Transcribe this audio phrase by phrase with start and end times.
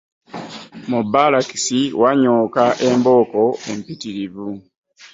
[0.89, 4.47] Mu Baalakisi wanyokka embooko empitirivu.